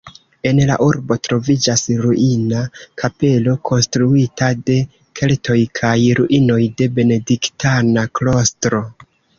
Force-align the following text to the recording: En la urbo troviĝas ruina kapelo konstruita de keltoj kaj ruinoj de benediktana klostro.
En 0.51 0.59
la 0.69 0.77
urbo 0.85 1.17
troviĝas 1.27 1.83
ruina 2.05 2.63
kapelo 3.03 3.55
konstruita 3.71 4.51
de 4.71 4.79
keltoj 5.21 5.61
kaj 5.83 5.95
ruinoj 6.23 6.61
de 6.81 6.93
benediktana 6.99 8.11
klostro. 8.21 8.87